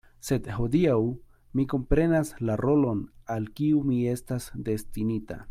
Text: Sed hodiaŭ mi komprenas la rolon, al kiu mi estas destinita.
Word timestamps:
Sed 0.27 0.47
hodiaŭ 0.53 0.95
mi 1.59 1.65
komprenas 1.73 2.33
la 2.51 2.57
rolon, 2.65 3.05
al 3.37 3.47
kiu 3.61 3.85
mi 3.91 4.01
estas 4.17 4.51
destinita. 4.71 5.39